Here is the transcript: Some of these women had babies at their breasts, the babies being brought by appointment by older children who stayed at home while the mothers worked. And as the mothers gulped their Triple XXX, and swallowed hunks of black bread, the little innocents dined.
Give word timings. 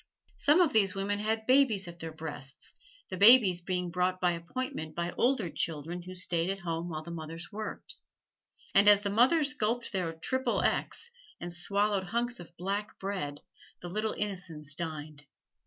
Some 0.37 0.61
of 0.61 0.73
these 0.73 0.95
women 0.95 1.19
had 1.19 1.45
babies 1.45 1.87
at 1.87 1.99
their 1.99 2.11
breasts, 2.11 2.73
the 3.09 3.17
babies 3.17 3.61
being 3.61 3.91
brought 3.91 4.19
by 4.19 4.31
appointment 4.31 4.95
by 4.95 5.11
older 5.11 5.47
children 5.47 6.01
who 6.01 6.15
stayed 6.15 6.49
at 6.49 6.61
home 6.61 6.89
while 6.89 7.03
the 7.03 7.11
mothers 7.11 7.51
worked. 7.51 7.93
And 8.73 8.87
as 8.87 9.01
the 9.01 9.11
mothers 9.11 9.53
gulped 9.53 9.91
their 9.91 10.11
Triple 10.13 10.61
XXX, 10.63 11.11
and 11.39 11.53
swallowed 11.53 12.05
hunks 12.05 12.39
of 12.39 12.57
black 12.57 12.97
bread, 12.97 13.41
the 13.81 13.89
little 13.89 14.13
innocents 14.13 14.73
dined. 14.73 15.27